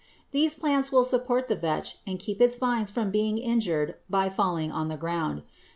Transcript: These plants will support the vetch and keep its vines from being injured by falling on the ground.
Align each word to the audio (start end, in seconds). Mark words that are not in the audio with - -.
These 0.31 0.55
plants 0.55 0.91
will 0.91 1.03
support 1.03 1.47
the 1.47 1.55
vetch 1.55 1.99
and 2.07 2.17
keep 2.17 2.41
its 2.41 2.55
vines 2.55 2.89
from 2.89 3.11
being 3.11 3.37
injured 3.37 3.97
by 4.09 4.29
falling 4.29 4.71
on 4.71 4.87
the 4.87 4.97
ground. 4.97 5.43